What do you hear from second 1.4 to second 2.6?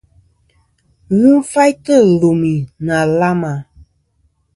faytɨ lùmì